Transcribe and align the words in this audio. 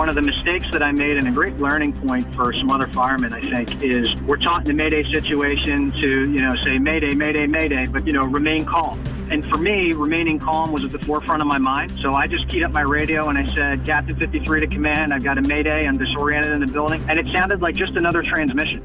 One 0.00 0.08
of 0.08 0.14
the 0.14 0.22
mistakes 0.22 0.66
that 0.72 0.82
I 0.82 0.92
made 0.92 1.18
and 1.18 1.28
a 1.28 1.30
great 1.30 1.58
learning 1.58 1.92
point 1.92 2.34
for 2.34 2.54
some 2.54 2.70
other 2.70 2.86
firemen, 2.86 3.34
I 3.34 3.42
think, 3.42 3.82
is 3.82 4.10
we're 4.22 4.38
taught 4.38 4.62
in 4.62 4.68
the 4.68 4.72
Mayday 4.72 5.02
situation 5.02 5.92
to, 5.92 6.32
you 6.32 6.40
know, 6.40 6.56
say 6.62 6.78
Mayday, 6.78 7.12
Mayday, 7.12 7.46
Mayday, 7.46 7.84
but, 7.84 8.06
you 8.06 8.14
know, 8.14 8.24
remain 8.24 8.64
calm. 8.64 8.98
And 9.30 9.46
for 9.50 9.58
me, 9.58 9.92
remaining 9.92 10.38
calm 10.38 10.72
was 10.72 10.84
at 10.84 10.92
the 10.92 11.00
forefront 11.00 11.42
of 11.42 11.48
my 11.48 11.58
mind. 11.58 12.00
So 12.00 12.14
I 12.14 12.26
just 12.28 12.48
keyed 12.48 12.62
up 12.62 12.72
my 12.72 12.80
radio 12.80 13.28
and 13.28 13.36
I 13.36 13.44
said, 13.52 13.84
Captain 13.84 14.16
53 14.16 14.60
to 14.60 14.66
command, 14.68 15.12
I've 15.12 15.22
got 15.22 15.36
a 15.36 15.42
Mayday, 15.42 15.86
I'm 15.86 15.98
disoriented 15.98 16.52
in 16.52 16.60
the 16.60 16.66
building. 16.66 17.04
And 17.06 17.18
it 17.18 17.26
sounded 17.36 17.60
like 17.60 17.74
just 17.74 17.96
another 17.96 18.22
transmission. 18.22 18.80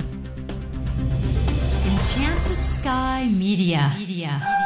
Enchanted 1.86 2.58
Sky 2.58 3.30
Media. 3.40 3.90
Media. 3.98 4.65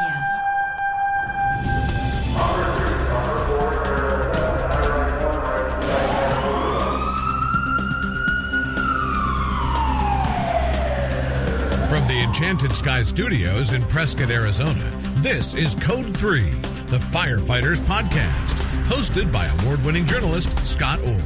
Enchanted 12.40 12.74
Sky 12.74 13.04
Studios 13.04 13.74
in 13.74 13.84
Prescott, 13.84 14.32
Arizona, 14.32 14.90
this 15.16 15.56
is 15.56 15.76
Code 15.76 16.18
3, 16.18 16.50
the 16.88 16.98
Firefighters 17.12 17.82
Podcast, 17.82 18.56
hosted 18.86 19.30
by 19.30 19.46
award 19.48 19.84
winning 19.84 20.06
journalist 20.06 20.58
Scott 20.66 21.00
Orr. 21.02 21.20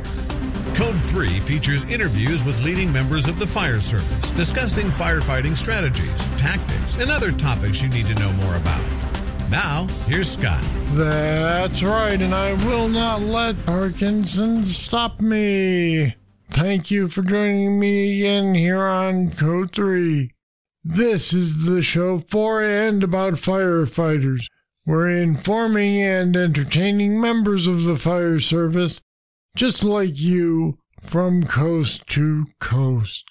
Code 0.74 1.00
3 1.02 1.40
features 1.42 1.84
interviews 1.84 2.44
with 2.44 2.60
leading 2.64 2.92
members 2.92 3.28
of 3.28 3.38
the 3.38 3.46
fire 3.46 3.80
service 3.80 4.32
discussing 4.32 4.90
firefighting 4.90 5.56
strategies, 5.56 6.26
tactics, 6.38 6.96
and 6.96 7.12
other 7.12 7.32
topics 7.32 7.84
you 7.84 7.90
need 7.90 8.08
to 8.08 8.16
know 8.16 8.32
more 8.34 8.56
about. 8.56 8.84
Now, 9.52 9.86
here's 10.08 10.32
Scott. 10.32 10.64
That's 10.94 11.84
right, 11.84 12.20
and 12.20 12.34
I 12.34 12.54
will 12.66 12.88
not 12.88 13.22
let 13.22 13.64
Parkinson 13.68 14.66
stop 14.66 15.22
me. 15.22 16.16
Thank 16.50 16.90
you 16.90 17.08
for 17.08 17.22
joining 17.22 17.80
me 17.80 18.20
again 18.20 18.56
here 18.56 18.82
on 18.82 19.30
Code 19.30 19.70
3. 19.70 20.33
This 20.86 21.32
is 21.32 21.66
the 21.66 21.82
show 21.82 22.20
for 22.28 22.62
and 22.62 23.02
about 23.06 23.36
firefighters. 23.36 24.48
We're 24.86 25.10
informing 25.10 26.02
and 26.02 26.36
entertaining 26.36 27.22
members 27.22 27.68
of 27.68 27.86
the 27.86 27.96
fire 27.96 28.42
service, 28.42 29.00
just 29.56 29.86
like 29.86 30.20
you, 30.20 30.80
from 31.02 31.44
coast 31.44 32.06
to 32.08 32.48
coast. 32.60 33.24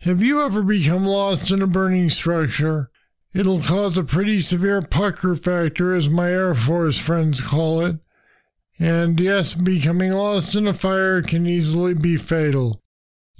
Have 0.00 0.24
you 0.24 0.42
ever 0.42 0.64
become 0.64 1.06
lost 1.06 1.52
in 1.52 1.62
a 1.62 1.68
burning 1.68 2.10
structure? 2.10 2.90
It'll 3.32 3.60
cause 3.60 3.96
a 3.96 4.02
pretty 4.02 4.40
severe 4.40 4.82
pucker 4.82 5.36
factor, 5.36 5.94
as 5.94 6.08
my 6.08 6.32
Air 6.32 6.56
Force 6.56 6.98
friends 6.98 7.40
call 7.40 7.80
it. 7.82 8.00
And 8.80 9.20
yes, 9.20 9.54
becoming 9.54 10.10
lost 10.10 10.56
in 10.56 10.66
a 10.66 10.74
fire 10.74 11.22
can 11.22 11.46
easily 11.46 11.94
be 11.94 12.16
fatal. 12.16 12.80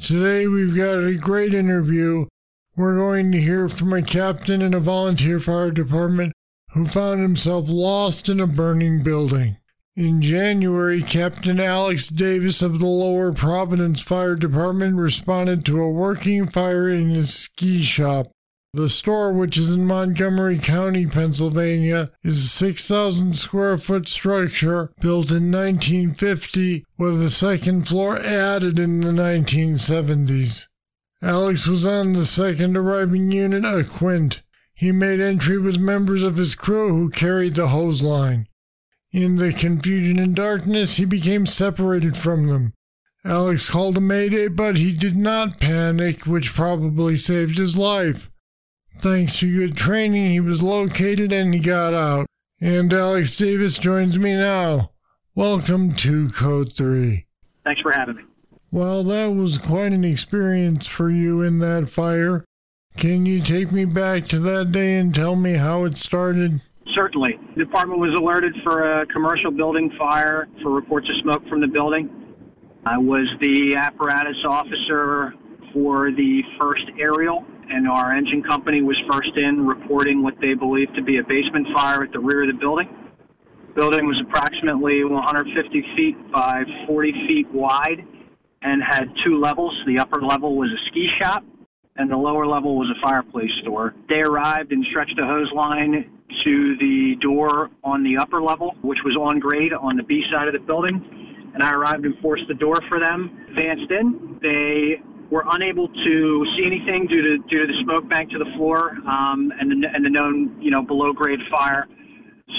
Today 0.01 0.47
we've 0.47 0.77
got 0.77 1.03
a 1.03 1.17
great 1.17 1.53
interview 1.53 2.27
we're 2.77 2.97
going 2.97 3.31
to 3.33 3.41
hear 3.41 3.69
from 3.69 3.93
a 3.93 4.03
captain 4.03 4.63
in 4.63 4.73
a 4.73 4.81
volunteer 4.81 5.39
fire 5.39 5.71
department 5.71 6.33
who 6.73 6.87
found 6.87 7.21
himself 7.21 7.69
lost 7.69 8.29
in 8.29 8.41
a 8.41 8.47
burning 8.47 9.03
building. 9.03 9.59
In 9.95 10.23
January, 10.23 11.03
Captain 11.03 11.61
Alex 11.61 12.09
Davis 12.09 12.63
of 12.63 12.79
the 12.79 12.87
Lower 12.87 13.31
Providence 13.31 14.01
Fire 14.01 14.35
Department 14.35 14.97
responded 14.97 15.67
to 15.67 15.83
a 15.83 15.91
working 15.91 16.47
fire 16.47 16.89
in 16.89 17.11
his 17.11 17.35
ski 17.35 17.83
shop. 17.83 18.29
The 18.73 18.89
store, 18.89 19.35
which 19.35 19.59
is 19.59 19.71
in 19.71 19.87
Montgomery 19.87 20.59
County, 20.59 21.07
Pennsylvania, 21.07 22.11
is 22.23 22.43
a 22.43 22.49
6,000 22.49 23.35
square 23.35 23.77
foot 23.77 24.09
structure 24.09 24.95
built 24.99 25.31
in 25.31 25.53
1950 25.53 26.87
with 26.97 27.23
a 27.23 27.29
second 27.29 27.87
floor 27.87 28.17
added 28.19 28.79
in 28.79 29.03
the 29.03 29.13
1970s. 29.13 30.69
Alex 31.23 31.69
was 31.69 31.87
on 31.87 32.15
the 32.15 32.27
second 32.27 32.77
arriving 32.77 33.31
unit, 33.31 33.65
a 33.65 33.85
Quint. 33.85 34.43
He 34.75 34.91
made 34.91 35.21
entry 35.21 35.57
with 35.57 35.79
members 35.79 36.25
of 36.25 36.37
his 36.37 36.57
crew 36.57 36.89
who 36.89 37.11
carried 37.11 37.55
the 37.55 37.69
hose 37.69 38.03
line. 38.03 38.49
In 39.13 39.37
the 39.37 39.53
confusion 39.53 40.19
and 40.19 40.35
darkness, 40.35 40.97
he 40.97 41.05
became 41.05 41.47
separated 41.47 42.17
from 42.17 42.49
them. 42.49 42.73
Alex 43.25 43.71
called 43.71 43.97
a 43.97 44.01
mayday, 44.01 44.49
but 44.49 44.77
he 44.77 44.93
did 44.93 45.15
not 45.15 45.61
panic, 45.61 46.27
which 46.27 46.53
probably 46.53 47.17
saved 47.17 47.57
his 47.57 47.79
life. 47.79 48.29
Thanks 48.97 49.39
to 49.39 49.55
good 49.55 49.77
training, 49.77 50.33
he 50.33 50.41
was 50.41 50.61
located 50.61 51.33
and 51.33 51.55
he 51.55 51.61
got 51.61 51.95
out. 51.95 52.27
And 52.61 52.93
Alex 52.93 53.37
Davis 53.37 53.79
joins 53.79 54.19
me 54.19 54.35
now. 54.35 54.91
Welcome 55.37 55.93
to 55.95 56.31
Code 56.31 56.73
3. 56.77 57.27
Thanks 57.65 57.81
for 57.81 57.93
having 57.93 58.17
me. 58.17 58.23
Well, 58.73 59.05
that 59.05 59.35
was 59.35 59.59
quite 59.59 59.93
an 59.93 60.03
experience 60.03 60.87
for 60.87 61.11
you 61.11 61.43
in 61.43 61.59
that 61.59 61.91
fire. 61.91 62.47
Can 62.97 63.27
you 63.27 63.43
take 63.43 63.71
me 63.71 63.85
back 63.85 64.25
to 64.29 64.41
that 64.41 64.73
day 64.73 64.97
and 64.97 65.15
tell 65.15 65.37
me 65.37 65.55
how 65.55 65.85
it 65.85 65.99
started? 65.99 66.63
Certainly. 66.95 67.39
The 67.55 67.67
department 67.67 68.01
was 68.01 68.19
alerted 68.19 68.55
for 68.65 69.03
a 69.03 69.07
commercial 69.09 69.51
building 69.51 69.93
fire 69.99 70.49
for 70.63 70.71
reports 70.71 71.07
of 71.11 71.21
smoke 71.21 71.47
from 71.51 71.61
the 71.61 71.67
building. 71.67 72.09
I 72.87 72.97
was 72.97 73.29
the 73.43 73.77
apparatus 73.77 74.41
officer 74.49 75.35
for 75.75 76.11
the 76.11 76.41
first 76.59 76.85
aerial, 76.99 77.45
and 77.69 77.87
our 77.87 78.17
engine 78.17 78.43
company 78.43 78.81
was 78.81 78.97
first 79.11 79.37
in 79.37 79.67
reporting 79.67 80.23
what 80.23 80.35
they 80.41 80.55
believed 80.55 80.95
to 80.97 81.03
be 81.03 81.19
a 81.19 81.23
basement 81.25 81.67
fire 81.75 82.05
at 82.05 82.13
the 82.13 82.21
rear 82.21 82.49
of 82.49 82.57
the 82.57 82.59
building. 82.59 82.89
The 83.69 83.81
building 83.81 84.07
was 84.07 84.19
approximately 84.27 85.05
150 85.05 85.85
feet 85.95 86.33
by 86.33 86.65
40 86.87 87.13
feet 87.29 87.53
wide 87.53 88.07
and 88.63 88.83
had 88.83 89.05
two 89.25 89.41
levels. 89.41 89.73
The 89.87 89.99
upper 89.99 90.21
level 90.23 90.57
was 90.57 90.71
a 90.71 90.81
ski 90.91 91.07
shop, 91.21 91.45
and 91.97 92.11
the 92.11 92.17
lower 92.17 92.47
level 92.47 92.77
was 92.77 92.89
a 92.89 93.07
fireplace 93.07 93.51
store. 93.63 93.95
They 94.09 94.21
arrived 94.21 94.73
and 94.73 94.85
stretched 94.91 95.19
a 95.19 95.27
hose 95.27 95.51
line 95.55 96.11
to 96.45 96.77
the 96.79 97.15
door 97.21 97.71
on 97.85 98.03
the 98.03 98.17
upper 98.21 98.43
level, 98.43 98.75
which 98.83 98.99
was 99.05 99.17
on 99.17 99.39
grade 99.39 99.73
on 99.73 99.97
the 99.97 100.03
B 100.03 100.23
side 100.33 100.49
of 100.49 100.55
the 100.55 100.61
building. 100.61 101.01
And 101.55 101.63
I 101.63 101.71
arrived 101.73 102.05
and 102.05 102.15
forced 102.23 102.45
the 102.49 102.55
door 102.55 102.77
for 102.89 102.99
them, 102.99 103.47
advanced 103.51 103.91
in. 103.91 104.39
They 104.41 105.03
were 105.31 105.45
unable 105.51 105.89
to 105.89 106.47
see 106.57 106.65
anything 106.67 107.07
due 107.09 107.23
to 107.23 107.39
due 107.49 107.61
to 107.61 107.67
the 107.67 107.79
smoke 107.85 108.09
bank 108.09 108.31
to 108.31 108.39
the 108.39 108.51
floor 108.57 108.93
um, 109.09 109.53
and 109.59 109.71
the 109.71 109.89
and 109.93 110.05
the 110.05 110.11
known 110.11 110.57
you 110.61 110.71
know 110.71 110.83
below 110.83 111.13
grade 111.13 111.41
fire. 111.51 111.87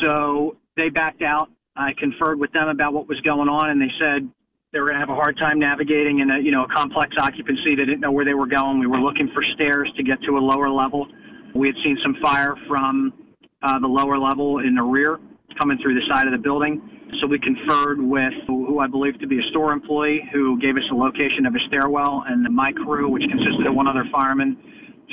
So 0.05 0.57
they 0.75 0.89
backed 0.89 1.21
out. 1.21 1.49
I 1.75 1.91
conferred 1.97 2.39
with 2.39 2.51
them 2.51 2.67
about 2.67 2.93
what 2.93 3.07
was 3.07 3.19
going 3.21 3.49
on, 3.49 3.69
and 3.71 3.81
they 3.81 3.91
said 3.99 4.29
they 4.73 4.79
were 4.79 4.87
going 4.87 4.99
to 4.99 4.99
have 4.99 5.13
a 5.13 5.15
hard 5.15 5.37
time 5.37 5.59
navigating 5.59 6.19
in 6.19 6.31
a 6.31 6.39
you 6.39 6.51
know 6.51 6.65
a 6.65 6.73
complex 6.73 7.15
occupancy. 7.17 7.75
They 7.77 7.85
didn't 7.85 8.01
know 8.01 8.11
where 8.11 8.25
they 8.25 8.33
were 8.33 8.47
going. 8.47 8.79
We 8.79 8.87
were 8.87 8.99
looking 8.99 9.29
for 9.33 9.43
stairs 9.53 9.89
to 9.95 10.03
get 10.03 10.21
to 10.23 10.37
a 10.37 10.41
lower 10.41 10.69
level. 10.69 11.07
We 11.53 11.67
had 11.67 11.75
seen 11.83 11.97
some 12.01 12.17
fire 12.21 12.55
from 12.67 13.13
uh, 13.61 13.79
the 13.79 13.87
lower 13.87 14.17
level 14.17 14.59
in 14.59 14.73
the 14.73 14.81
rear 14.81 15.19
coming 15.59 15.77
through 15.77 15.93
the 15.93 16.05
side 16.09 16.25
of 16.25 16.33
the 16.33 16.41
building. 16.41 16.81
So 17.21 17.27
we 17.27 17.37
conferred 17.37 18.01
with 18.01 18.33
who 18.47 18.79
I 18.79 18.87
believe 18.87 19.19
to 19.19 19.27
be 19.27 19.37
a 19.37 19.49
store 19.51 19.71
employee 19.71 20.27
who 20.33 20.59
gave 20.59 20.75
us 20.75 20.83
a 20.91 20.95
location 20.95 21.45
of 21.45 21.53
a 21.53 21.59
stairwell, 21.67 22.23
and 22.27 22.43
my 22.49 22.73
crew, 22.73 23.07
which 23.07 23.21
consisted 23.29 23.67
of 23.67 23.75
one 23.75 23.87
other 23.87 24.03
fireman, 24.11 24.57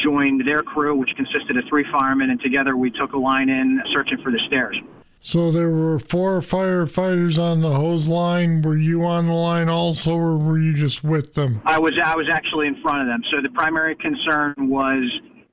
joined 0.03 0.41
their 0.49 0.61
crew, 0.61 0.97
which 0.97 1.11
consisted 1.15 1.59
of 1.59 1.65
three 1.69 1.85
firemen, 1.93 2.31
and 2.31 2.41
together 2.41 2.79
we 2.79 2.91
took 2.91 3.13
a 3.13 3.19
line 3.19 3.51
in 3.51 3.83
searching 3.93 4.17
for 4.25 4.33
the 4.33 4.41
stairs. 4.47 4.81
So 5.23 5.53
there 5.53 5.69
were 5.69 5.99
four 5.99 6.41
firefighters 6.41 7.39
on 7.39 7.61
the 7.61 7.75
hose 7.75 8.09
line. 8.09 8.63
Were 8.63 8.77
you 8.77 9.05
on 9.05 9.27
the 9.27 9.35
line 9.35 9.69
also, 9.69 10.17
or 10.17 10.39
were 10.39 10.59
you 10.59 10.73
just 10.73 11.05
with 11.05 11.35
them? 11.35 11.61
I 11.67 11.79
was. 11.79 11.93
I 12.03 12.17
was 12.17 12.27
actually 12.33 12.69
in 12.69 12.81
front 12.81 13.03
of 13.03 13.07
them. 13.07 13.21
So 13.31 13.43
the 13.43 13.51
primary 13.51 13.97
concern 13.97 14.55
was 14.59 15.05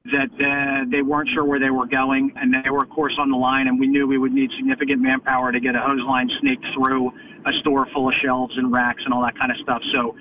that 0.05 0.31
uh, 0.39 0.89
they 0.89 1.01
weren't 1.01 1.28
sure 1.33 1.44
where 1.44 1.59
they 1.59 1.69
were 1.69 1.85
going, 1.85 2.31
and 2.38 2.53
they 2.63 2.69
were, 2.69 2.81
of 2.81 2.89
course, 2.89 3.13
on 3.19 3.29
the 3.29 3.35
line. 3.35 3.67
And 3.67 3.78
we 3.78 3.88
knew 3.88 4.07
we 4.07 4.17
would 4.17 4.31
need 4.31 4.50
significant 4.55 5.01
manpower 5.01 5.51
to 5.51 5.59
get 5.59 5.75
a 5.75 5.81
hose 5.81 5.99
line 6.07 6.29
snaked 6.39 6.66
through 6.73 7.11
a 7.45 7.51
store 7.59 7.88
full 7.94 8.07
of 8.07 8.16
shelves 8.23 8.53
and 8.57 8.72
racks 8.72 9.02
and 9.03 9.14
all 9.14 9.22
that 9.23 9.37
kind 9.37 9.52
of 9.52 9.58
stuff. 9.58 9.81
So 9.93 10.16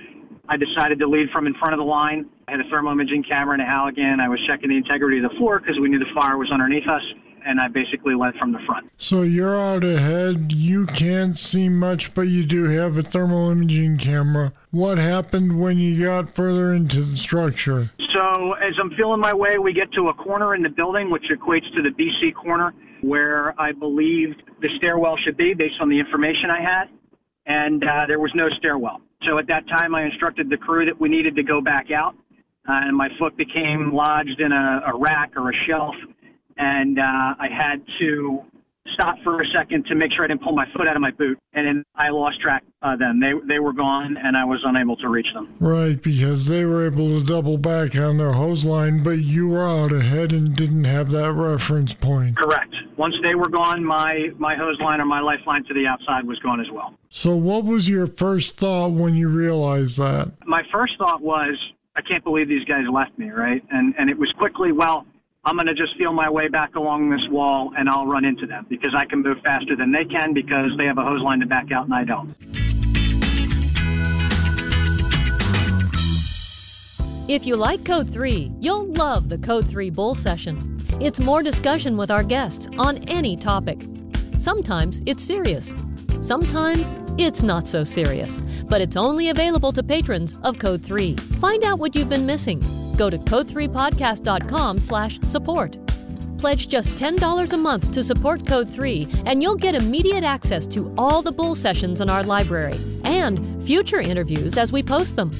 I 0.49 0.57
decided 0.57 0.99
to 0.99 1.07
lead 1.07 1.31
from 1.31 1.47
in 1.47 1.55
front 1.55 1.73
of 1.73 1.79
the 1.79 1.87
line. 1.87 2.27
I 2.49 2.51
had 2.51 2.61
a 2.61 2.69
thermal 2.69 2.91
imaging 2.91 3.23
camera 3.23 3.55
and 3.55 3.63
a 3.63 3.67
Halligan. 3.67 4.19
I 4.19 4.29
was 4.29 4.41
checking 4.49 4.71
the 4.71 4.77
integrity 4.77 5.19
of 5.23 5.31
the 5.31 5.37
floor 5.39 5.61
because 5.61 5.79
we 5.79 5.89
knew 5.89 6.01
the 6.01 6.11
fire 6.19 6.37
was 6.37 6.51
underneath 6.51 6.89
us 6.89 7.03
and 7.47 7.61
I 7.61 7.69
basically 7.69 8.15
went 8.15 8.37
from 8.37 8.53
the 8.53 8.59
front. 8.67 8.91
So 8.99 9.23
you're 9.23 9.57
out 9.57 9.85
ahead. 9.85 10.53
You 10.53 10.87
can't 10.87 11.39
see 11.39 11.69
much, 11.69 12.15
but 12.15 12.23
you 12.23 12.45
do 12.45 12.65
have 12.65 12.99
a 12.99 13.03
thermal 13.03 13.51
imaging 13.51 13.99
camera. 13.99 14.53
What 14.73 14.99
happened 14.99 15.61
when 15.61 15.79
you 15.79 16.05
got 16.05 16.33
further 16.33 16.73
into 16.73 17.03
the 17.03 17.17
structure? 17.17 17.91
So 18.13 18.53
as 18.55 18.75
I'm 18.81 18.91
feeling 18.97 19.21
my 19.21 19.33
way, 19.33 19.59
we 19.59 19.73
get 19.73 19.93
to 19.93 20.09
a 20.09 20.15
corner 20.15 20.55
in 20.55 20.63
the 20.63 20.69
building, 20.69 21.11
which 21.11 21.25
equates 21.31 21.73
to 21.75 21.83
the 21.83 21.91
BC 21.91 22.35
corner, 22.35 22.75
where 23.03 23.59
I 23.61 23.73
believed 23.73 24.43
the 24.61 24.69
stairwell 24.79 25.17
should 25.25 25.37
be 25.37 25.55
based 25.55 25.77
on 25.81 25.89
the 25.89 25.99
information 25.99 26.51
I 26.51 26.61
had, 26.61 26.85
and 27.47 27.85
uh, 27.85 28.07
there 28.09 28.19
was 28.19 28.33
no 28.35 28.49
stairwell. 28.59 29.01
So 29.27 29.39
at 29.39 29.47
that 29.47 29.69
time, 29.69 29.95
I 29.95 30.05
instructed 30.05 30.51
the 30.51 30.57
crew 30.57 30.85
that 30.87 31.01
we 31.01 31.09
needed 31.09 31.37
to 31.37 31.43
go 31.43 31.61
back 31.61 31.91
out, 31.91 32.15
uh, 32.69 32.73
and 32.73 32.97
my 32.97 33.09
foot 33.19 33.37
became 33.37 33.93
lodged 33.93 34.41
in 34.41 34.51
a, 34.51 34.93
a 34.93 34.99
rack 34.99 35.33
or 35.37 35.51
a 35.51 35.55
shelf 35.69 35.95
and 36.57 36.99
uh, 36.99 37.03
I 37.03 37.49
had 37.51 37.83
to 38.01 38.43
stop 38.95 39.17
for 39.23 39.41
a 39.41 39.47
second 39.55 39.85
to 39.87 39.95
make 39.95 40.13
sure 40.13 40.25
I 40.25 40.29
didn't 40.29 40.43
pull 40.43 40.55
my 40.55 40.67
foot 40.77 40.87
out 40.89 40.97
of 40.97 41.03
my 41.03 41.11
boot, 41.11 41.39
and 41.53 41.67
then 41.67 41.85
I 41.95 42.11
lost 42.11 42.41
track 42.41 42.63
of 42.83 42.99
them. 42.99 43.21
They 43.21 43.33
they 43.47 43.59
were 43.59 43.73
gone, 43.73 44.17
and 44.17 44.37
I 44.37 44.45
was 44.45 44.61
unable 44.65 44.97
to 44.97 45.09
reach 45.09 45.27
them. 45.35 45.55
Right, 45.61 46.01
because 46.01 46.47
they 46.47 46.65
were 46.65 46.87
able 46.87 47.19
to 47.19 47.25
double 47.25 47.59
back 47.59 47.97
on 47.97 48.19
their 48.19 48.33
hose 48.33 48.65
line, 48.65 49.03
but 49.03 49.19
you 49.19 49.49
were 49.49 49.67
out 49.67 49.93
ahead 49.93 50.33
and 50.33 50.55
didn't 50.55 50.85
have 50.85 51.11
that 51.11 51.33
reference 51.33 51.95
point. 51.95 52.37
Correct. 52.37 52.75
Once 52.97 53.15
they 53.23 53.35
were 53.35 53.49
gone, 53.49 53.85
my 53.85 54.31
my 54.39 54.57
hose 54.57 54.79
line 54.81 55.01
or 55.01 55.07
my 55.07 55.21
lifeline 55.21 55.65
to 55.65 55.75
the 55.75 55.87
outside 55.87 56.27
was 56.27 56.39
gone 56.41 56.61
as 56.61 56.71
well. 56.73 56.95
So, 57.11 57.37
what 57.37 57.65
was 57.65 57.89
your 57.89 58.07
first 58.07 58.57
thought 58.57 58.93
when 58.93 59.15
you 59.15 59.29
realized 59.29 59.99
that? 59.99 60.33
My 60.47 60.63
first 60.73 60.95
thought 60.99 61.21
was, 61.21 61.57
I 61.95 62.03
can't 62.03 62.25
believe 62.25 62.49
these 62.49 62.65
guys 62.65 62.85
left 62.91 63.19
me, 63.19 63.31
right? 63.31 63.63
And 63.71 63.95
and 63.99 64.09
it 64.09 64.19
was 64.19 64.33
quickly, 64.39 64.73
well, 64.73 65.07
I'm 65.47 65.55
going 65.55 65.69
to 65.69 65.75
just 65.75 65.97
feel 65.97 66.13
my 66.13 66.29
way 66.29 66.49
back 66.49 66.75
along 66.75 67.09
this 67.11 67.21
wall 67.31 67.73
and 67.79 67.89
I'll 67.89 68.05
run 68.05 68.25
into 68.25 68.49
them 68.49 68.67
because 68.69 68.91
I 68.99 69.05
can 69.05 69.23
move 69.23 69.37
faster 69.45 69.77
than 69.77 69.93
they 69.93 70.05
can 70.05 70.35
because 70.35 70.73
they 70.77 70.87
have 70.87 70.99
a 70.99 71.05
hose 71.05 71.23
line 71.23 71.39
to 71.39 71.47
back 71.47 71.71
out 71.71 71.85
and 71.85 71.95
I 71.95 72.03
don't. 72.03 72.35
If 77.29 77.47
you 77.47 77.55
like 77.55 77.85
Code 77.85 78.13
3, 78.13 78.51
you'll 78.59 78.93
love 78.95 79.29
the 79.29 79.39
Code 79.39 79.69
3 79.69 79.91
Bull 79.91 80.17
Session. 80.17 80.81
It's 81.01 81.21
more 81.21 81.45
discussion 81.45 81.97
with 81.97 82.11
our 82.11 82.25
guests 82.25 82.69
on 82.77 82.99
any 83.05 83.37
topic. 83.37 83.87
Sometimes 84.39 85.01
it's 85.07 85.23
serious. 85.23 85.77
Sometimes 86.21 86.97
it's 87.19 87.43
not 87.43 87.67
so 87.67 87.85
serious, 87.85 88.39
but 88.69 88.81
it's 88.81 88.97
only 88.97 89.31
available 89.31 89.73
to 89.73 89.83
patrons 89.83 90.39
of 90.43 90.59
Code 90.59 90.85
3. 90.85 91.17
Find 91.41 91.65
out 91.65 91.79
what 91.79 91.95
you've 91.95 92.09
been 92.09 92.27
missing 92.27 92.63
Go 92.97 93.11
to 93.11 93.19
code3podcast.com 93.19 94.81
slash 94.81 95.21
support. 95.21 95.79
Pledge 96.39 96.69
just 96.69 96.91
$10 96.91 97.53
a 97.53 97.57
month 97.57 97.93
to 97.93 98.05
support 98.05 98.47
Code 98.47 98.69
3, 98.69 99.09
and 99.27 99.43
you'll 99.43 99.57
get 99.57 99.75
immediate 99.75 100.25
access 100.25 100.67
to 100.69 100.93
all 100.99 101.23
the 101.23 101.33
Bull 101.33 101.55
sessions 101.55 102.01
in 102.01 102.11
our 102.11 102.23
library 102.23 102.79
and 103.05 103.63
future 103.65 104.01
interviews 104.01 104.57
as 104.57 104.73
we 104.73 104.83
post 104.83 105.17
them. 105.17 105.31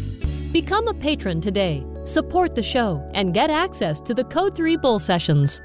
Become 0.53 0.89
a 0.89 0.95
patron 0.95 1.41
today, 1.41 1.85
support 2.05 2.55
the 2.55 2.63
show, 2.63 3.09
and 3.15 3.35
get 3.35 3.51
access 3.51 4.01
to 4.01 4.15
the 4.15 4.25
Code 4.25 4.57
3 4.57 4.77
Bull 4.77 4.99
sessions. 4.99 5.61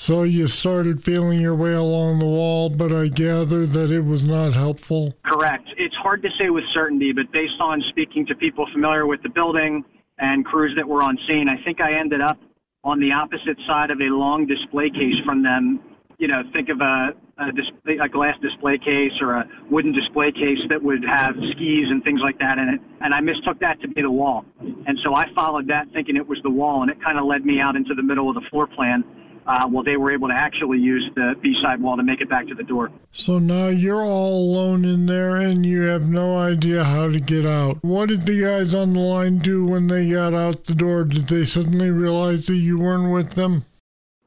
So 0.00 0.22
you 0.22 0.48
started 0.48 1.04
feeling 1.04 1.42
your 1.42 1.54
way 1.54 1.74
along 1.74 2.20
the 2.20 2.24
wall, 2.24 2.70
but 2.70 2.90
I 2.90 3.08
gather 3.08 3.66
that 3.66 3.90
it 3.90 4.00
was 4.00 4.24
not 4.24 4.54
helpful. 4.54 5.12
Correct. 5.26 5.68
It's 5.76 5.94
hard 5.96 6.22
to 6.22 6.30
say 6.40 6.48
with 6.48 6.64
certainty, 6.72 7.12
but 7.12 7.30
based 7.32 7.60
on 7.60 7.82
speaking 7.90 8.24
to 8.28 8.34
people 8.34 8.64
familiar 8.72 9.06
with 9.06 9.22
the 9.22 9.28
building 9.28 9.84
and 10.16 10.42
crews 10.46 10.72
that 10.78 10.88
were 10.88 11.02
on 11.02 11.18
scene, 11.28 11.50
I 11.50 11.62
think 11.64 11.82
I 11.82 12.00
ended 12.00 12.22
up 12.22 12.38
on 12.82 12.98
the 12.98 13.12
opposite 13.12 13.58
side 13.70 13.90
of 13.90 14.00
a 14.00 14.08
long 14.08 14.46
display 14.46 14.88
case 14.88 15.20
from 15.26 15.42
them. 15.42 15.78
You 16.16 16.28
know, 16.28 16.44
think 16.54 16.70
of 16.70 16.80
a, 16.80 17.12
a, 17.36 17.52
display, 17.52 18.00
a 18.00 18.08
glass 18.08 18.40
display 18.40 18.78
case 18.78 19.12
or 19.20 19.36
a 19.36 19.44
wooden 19.70 19.92
display 19.92 20.32
case 20.32 20.64
that 20.70 20.82
would 20.82 21.04
have 21.04 21.36
skis 21.52 21.92
and 21.92 22.02
things 22.02 22.22
like 22.24 22.38
that 22.38 22.56
in 22.56 22.72
it. 22.72 22.80
And 23.02 23.12
I 23.12 23.20
mistook 23.20 23.60
that 23.60 23.78
to 23.82 23.88
be 23.88 24.00
the 24.00 24.10
wall. 24.10 24.46
And 24.60 24.96
so 25.04 25.14
I 25.14 25.28
followed 25.36 25.68
that 25.68 25.92
thinking 25.92 26.16
it 26.16 26.26
was 26.26 26.40
the 26.42 26.50
wall, 26.50 26.80
and 26.80 26.90
it 26.90 26.96
kind 27.04 27.18
of 27.18 27.26
led 27.26 27.44
me 27.44 27.60
out 27.60 27.76
into 27.76 27.92
the 27.92 28.02
middle 28.02 28.30
of 28.30 28.34
the 28.34 28.48
floor 28.48 28.66
plan 28.66 29.04
uh, 29.50 29.66
well, 29.68 29.82
they 29.82 29.96
were 29.96 30.12
able 30.12 30.28
to 30.28 30.34
actually 30.34 30.78
use 30.78 31.10
the 31.16 31.34
B-side 31.42 31.82
wall 31.82 31.96
to 31.96 32.04
make 32.04 32.20
it 32.20 32.28
back 32.28 32.46
to 32.46 32.54
the 32.54 32.62
door. 32.62 32.90
So 33.10 33.40
now 33.40 33.66
you're 33.66 34.04
all 34.04 34.34
alone 34.34 34.84
in 34.84 35.06
there 35.06 35.36
and 35.36 35.66
you 35.66 35.82
have 35.82 36.08
no 36.08 36.38
idea 36.38 36.84
how 36.84 37.08
to 37.08 37.18
get 37.18 37.44
out. 37.44 37.78
What 37.82 38.10
did 38.10 38.26
the 38.26 38.40
guys 38.42 38.74
on 38.74 38.92
the 38.92 39.00
line 39.00 39.38
do 39.38 39.64
when 39.64 39.88
they 39.88 40.08
got 40.08 40.34
out 40.34 40.64
the 40.64 40.74
door? 40.74 41.02
Did 41.04 41.24
they 41.24 41.44
suddenly 41.44 41.90
realize 41.90 42.46
that 42.46 42.54
you 42.54 42.78
weren't 42.78 43.12
with 43.12 43.32
them? 43.32 43.64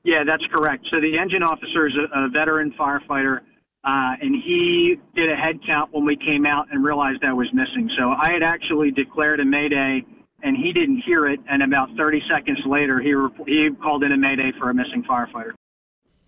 Yeah, 0.03 0.25
that's 0.25 0.43
correct. 0.53 0.87
So 0.91 0.99
the 0.99 1.17
engine 1.17 1.43
officer 1.43 1.87
is 1.87 1.93
a, 1.95 2.25
a 2.25 2.29
veteran 2.29 2.73
firefighter, 2.77 3.37
uh, 3.85 4.19
and 4.21 4.35
he 4.43 4.97
did 5.15 5.31
a 5.31 5.37
head 5.37 5.59
count 5.65 5.93
when 5.93 6.03
we 6.03 6.17
came 6.17 6.45
out 6.45 6.67
and 6.69 6.83
realized 6.83 7.23
I 7.23 7.31
was 7.31 7.47
missing. 7.53 7.89
So 7.97 8.09
I 8.09 8.33
had 8.33 8.43
actually 8.43 8.91
declared 8.91 9.39
a 9.39 9.45
mayday 9.45 10.03
and 10.43 10.57
he 10.57 10.73
didn't 10.73 11.01
hear 11.05 11.27
it. 11.27 11.39
And 11.49 11.63
about 11.63 11.89
30 11.97 12.21
seconds 12.29 12.59
later, 12.65 12.99
he 12.99 13.13
he 13.47 13.69
called 13.81 14.03
in 14.03 14.11
a 14.11 14.17
mayday 14.17 14.51
for 14.59 14.69
a 14.69 14.73
missing 14.73 15.03
firefighter. 15.09 15.53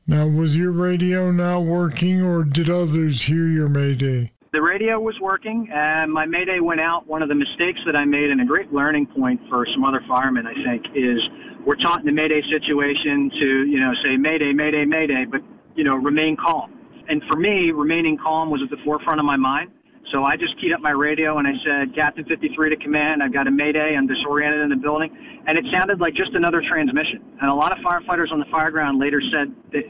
Now, 0.07 0.27
was 0.27 0.55
your 0.55 0.71
radio 0.71 1.31
not 1.31 1.61
working, 1.61 2.21
or 2.21 2.43
did 2.43 2.69
others 2.69 3.23
hear 3.23 3.47
your 3.47 3.67
mayday? 3.67 4.31
The 4.53 4.61
radio 4.61 4.99
was 4.99 5.15
working, 5.19 5.67
and 5.73 6.13
my 6.13 6.25
mayday 6.25 6.59
went 6.59 6.79
out. 6.79 7.07
One 7.07 7.21
of 7.21 7.27
the 7.27 7.35
mistakes 7.35 7.79
that 7.85 7.95
I 7.95 8.05
made, 8.05 8.29
and 8.29 8.39
a 8.39 8.45
great 8.45 8.71
learning 8.71 9.07
point 9.07 9.41
for 9.49 9.65
some 9.73 9.83
other 9.83 10.01
firemen, 10.07 10.45
I 10.47 10.53
think, 10.53 10.85
is 10.95 11.19
we're 11.65 11.75
taught 11.75 11.99
in 11.99 12.05
the 12.05 12.11
mayday 12.13 12.41
situation 12.49 13.31
to, 13.31 13.65
you 13.65 13.79
know, 13.79 13.91
say 14.03 14.15
mayday, 14.15 14.53
mayday, 14.53 14.85
mayday, 14.85 15.25
but 15.29 15.41
you 15.75 15.83
know, 15.83 15.95
remain 15.95 16.37
calm. 16.37 16.71
And 17.09 17.21
for 17.29 17.37
me, 17.37 17.71
remaining 17.71 18.17
calm 18.17 18.49
was 18.49 18.61
at 18.63 18.69
the 18.69 18.81
forefront 18.85 19.19
of 19.19 19.25
my 19.25 19.35
mind. 19.35 19.71
So 20.11 20.23
I 20.23 20.37
just 20.37 20.53
keyed 20.61 20.71
up 20.71 20.81
my 20.81 20.91
radio 20.91 21.37
and 21.39 21.47
I 21.47 21.53
said, 21.65 21.95
Captain 21.95 22.25
53 22.25 22.69
to 22.69 22.77
command. 22.77 23.23
I've 23.23 23.33
got 23.33 23.47
a 23.47 23.51
mayday. 23.51 23.95
I'm 23.97 24.07
disoriented 24.07 24.61
in 24.61 24.69
the 24.69 24.77
building. 24.77 25.09
And 25.47 25.57
it 25.57 25.65
sounded 25.73 25.99
like 25.99 26.13
just 26.13 26.33
another 26.33 26.61
transmission. 26.61 27.23
And 27.41 27.49
a 27.49 27.53
lot 27.53 27.71
of 27.71 27.79
firefighters 27.83 28.31
on 28.31 28.39
the 28.39 28.45
fire 28.51 28.71
ground 28.71 28.99
later 28.99 29.21
said 29.33 29.53
that 29.73 29.83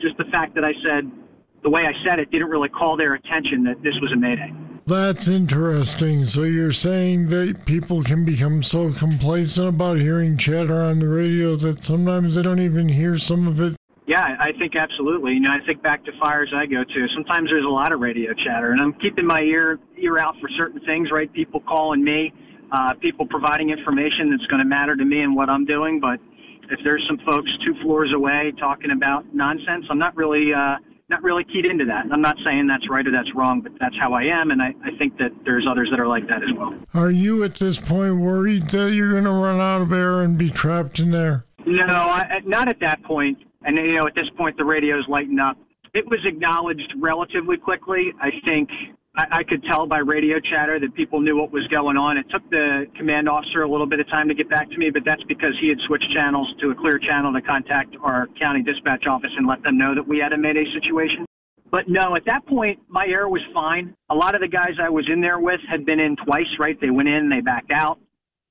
just 0.00 0.16
the 0.18 0.28
fact 0.30 0.54
that 0.54 0.64
I 0.64 0.72
said 0.84 1.10
the 1.62 1.70
way 1.70 1.82
I 1.82 1.92
said 2.08 2.18
it 2.18 2.30
didn't 2.30 2.48
really 2.48 2.68
call 2.68 2.96
their 2.96 3.14
attention 3.14 3.64
that 3.64 3.82
this 3.82 3.94
was 4.00 4.12
a 4.12 4.16
mayday. 4.16 4.52
That's 4.86 5.28
interesting. 5.28 6.24
So 6.24 6.44
you're 6.44 6.72
saying 6.72 7.28
that 7.28 7.66
people 7.66 8.02
can 8.02 8.24
become 8.24 8.62
so 8.62 8.92
complacent 8.92 9.68
about 9.68 9.98
hearing 9.98 10.38
chatter 10.38 10.80
on 10.82 11.00
the 11.00 11.08
radio 11.08 11.56
that 11.56 11.84
sometimes 11.84 12.36
they 12.36 12.42
don't 12.42 12.60
even 12.60 12.88
hear 12.88 13.18
some 13.18 13.46
of 13.46 13.60
it 13.60 13.77
yeah, 14.08 14.24
I 14.40 14.52
think 14.58 14.74
absolutely. 14.74 15.34
You 15.34 15.40
know, 15.40 15.50
I 15.50 15.64
think 15.66 15.82
back 15.82 16.02
to 16.06 16.12
fires 16.18 16.50
I 16.56 16.64
go 16.64 16.82
to. 16.82 17.06
Sometimes 17.14 17.50
there's 17.50 17.66
a 17.66 17.68
lot 17.68 17.92
of 17.92 18.00
radio 18.00 18.32
chatter, 18.32 18.72
and 18.72 18.80
I'm 18.80 18.94
keeping 18.94 19.26
my 19.26 19.42
ear 19.42 19.78
ear 20.00 20.18
out 20.18 20.34
for 20.40 20.48
certain 20.56 20.80
things. 20.80 21.10
Right, 21.12 21.30
people 21.30 21.60
calling 21.60 22.02
me, 22.02 22.32
uh, 22.72 22.94
people 23.02 23.26
providing 23.26 23.68
information 23.68 24.30
that's 24.30 24.46
going 24.46 24.60
to 24.60 24.68
matter 24.68 24.96
to 24.96 25.04
me 25.04 25.20
and 25.20 25.36
what 25.36 25.50
I'm 25.50 25.66
doing. 25.66 26.00
But 26.00 26.20
if 26.70 26.80
there's 26.84 27.04
some 27.06 27.18
folks 27.26 27.50
two 27.66 27.74
floors 27.82 28.10
away 28.14 28.52
talking 28.58 28.90
about 28.90 29.26
nonsense, 29.34 29.84
I'm 29.90 29.98
not 29.98 30.16
really 30.16 30.54
uh, 30.56 30.76
not 31.10 31.22
really 31.22 31.44
keyed 31.44 31.66
into 31.66 31.84
that. 31.84 32.06
I'm 32.10 32.22
not 32.22 32.36
saying 32.46 32.66
that's 32.66 32.88
right 32.88 33.06
or 33.06 33.12
that's 33.12 33.34
wrong, 33.34 33.60
but 33.60 33.72
that's 33.78 33.96
how 34.00 34.14
I 34.14 34.22
am, 34.22 34.50
and 34.50 34.62
I, 34.62 34.72
I 34.84 34.96
think 34.96 35.18
that 35.18 35.32
there's 35.44 35.66
others 35.70 35.88
that 35.90 36.00
are 36.00 36.08
like 36.08 36.26
that 36.28 36.42
as 36.42 36.56
well. 36.56 36.74
Are 36.94 37.10
you 37.10 37.44
at 37.44 37.56
this 37.56 37.78
point 37.78 38.20
worried 38.20 38.70
that 38.70 38.92
you're 38.92 39.12
going 39.12 39.24
to 39.24 39.30
run 39.30 39.60
out 39.60 39.82
of 39.82 39.92
air 39.92 40.22
and 40.22 40.38
be 40.38 40.48
trapped 40.48 40.98
in 40.98 41.10
there? 41.10 41.44
No, 41.66 41.84
I, 41.84 42.40
not 42.46 42.68
at 42.68 42.80
that 42.80 43.02
point. 43.02 43.38
And, 43.68 43.76
you 43.76 44.00
know, 44.00 44.06
at 44.06 44.14
this 44.14 44.30
point, 44.38 44.56
the 44.56 44.64
radios 44.64 45.04
lighten 45.08 45.38
up. 45.38 45.58
It 45.92 46.06
was 46.06 46.20
acknowledged 46.24 46.90
relatively 46.98 47.58
quickly. 47.58 48.14
I 48.18 48.30
think 48.42 48.70
I, 49.14 49.40
I 49.40 49.42
could 49.44 49.62
tell 49.70 49.86
by 49.86 49.98
radio 49.98 50.40
chatter 50.40 50.80
that 50.80 50.94
people 50.94 51.20
knew 51.20 51.36
what 51.36 51.52
was 51.52 51.66
going 51.68 51.98
on. 51.98 52.16
It 52.16 52.24
took 52.30 52.48
the 52.48 52.86
command 52.96 53.28
officer 53.28 53.60
a 53.60 53.70
little 53.70 53.86
bit 53.86 54.00
of 54.00 54.08
time 54.08 54.26
to 54.28 54.34
get 54.34 54.48
back 54.48 54.70
to 54.70 54.78
me, 54.78 54.88
but 54.88 55.02
that's 55.04 55.22
because 55.28 55.52
he 55.60 55.68
had 55.68 55.76
switched 55.86 56.10
channels 56.14 56.48
to 56.62 56.70
a 56.70 56.74
clear 56.74 56.98
channel 56.98 57.30
to 57.30 57.42
contact 57.42 57.94
our 58.02 58.26
county 58.40 58.62
dispatch 58.62 59.04
office 59.06 59.32
and 59.36 59.46
let 59.46 59.62
them 59.62 59.76
know 59.76 59.94
that 59.94 60.08
we 60.08 60.18
had 60.18 60.32
a 60.32 60.38
Mayday 60.38 60.64
situation. 60.72 61.26
But 61.70 61.88
no, 61.88 62.16
at 62.16 62.24
that 62.24 62.46
point, 62.46 62.80
my 62.88 63.04
air 63.06 63.28
was 63.28 63.42
fine. 63.52 63.94
A 64.08 64.14
lot 64.14 64.34
of 64.34 64.40
the 64.40 64.48
guys 64.48 64.80
I 64.82 64.88
was 64.88 65.06
in 65.12 65.20
there 65.20 65.40
with 65.40 65.60
had 65.68 65.84
been 65.84 66.00
in 66.00 66.16
twice, 66.24 66.48
right? 66.58 66.80
They 66.80 66.88
went 66.88 67.10
in, 67.10 67.28
they 67.28 67.42
backed 67.42 67.70
out. 67.70 67.98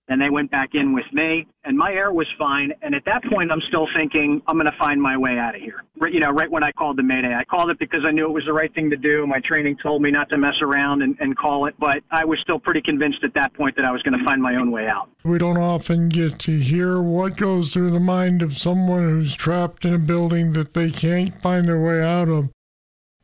Then 0.07 0.19
they 0.19 0.29
went 0.29 0.49
back 0.51 0.69
in 0.73 0.93
with 0.93 1.05
me, 1.11 1.45
and 1.65 1.77
my 1.77 1.91
air 1.91 2.13
was 2.13 2.27
fine. 2.39 2.71
And 2.81 2.95
at 2.95 3.03
that 3.05 3.23
point, 3.25 3.51
I'm 3.51 3.61
still 3.67 3.87
thinking 3.95 4.41
I'm 4.47 4.55
going 4.55 4.67
to 4.67 4.77
find 4.79 5.01
my 5.01 5.17
way 5.17 5.37
out 5.37 5.55
of 5.55 5.61
here. 5.61 5.83
Right, 5.99 6.13
you 6.13 6.21
know, 6.21 6.29
right 6.29 6.49
when 6.49 6.63
I 6.63 6.71
called 6.71 6.97
the 6.97 7.03
mayday, 7.03 7.33
I 7.33 7.43
called 7.43 7.69
it 7.69 7.79
because 7.79 8.01
I 8.07 8.11
knew 8.11 8.25
it 8.25 8.31
was 8.31 8.45
the 8.45 8.53
right 8.53 8.73
thing 8.73 8.89
to 8.89 8.95
do. 8.95 9.27
My 9.27 9.41
training 9.45 9.77
told 9.83 10.01
me 10.01 10.11
not 10.11 10.29
to 10.29 10.37
mess 10.37 10.55
around 10.61 11.01
and, 11.01 11.17
and 11.19 11.37
call 11.37 11.65
it, 11.65 11.75
but 11.77 11.97
I 12.09 12.23
was 12.23 12.39
still 12.41 12.59
pretty 12.59 12.81
convinced 12.81 13.19
at 13.23 13.33
that 13.33 13.53
point 13.53 13.75
that 13.75 13.85
I 13.85 13.91
was 13.91 14.01
going 14.03 14.17
to 14.17 14.23
find 14.23 14.41
my 14.41 14.55
own 14.55 14.71
way 14.71 14.87
out. 14.87 15.09
We 15.25 15.37
don't 15.37 15.57
often 15.57 16.07
get 16.07 16.39
to 16.39 16.57
hear 16.57 17.01
what 17.01 17.35
goes 17.35 17.73
through 17.73 17.91
the 17.91 17.99
mind 17.99 18.41
of 18.41 18.57
someone 18.57 19.01
who's 19.01 19.35
trapped 19.35 19.83
in 19.83 19.93
a 19.93 19.99
building 19.99 20.53
that 20.53 20.73
they 20.73 20.89
can't 20.89 21.33
find 21.41 21.67
their 21.67 21.81
way 21.81 22.01
out 22.01 22.29
of. 22.29 22.49